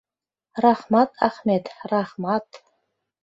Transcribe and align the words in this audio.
Рахмат, 0.63 1.11
Ахмет, 1.27 1.65
рахмат. 1.91 2.45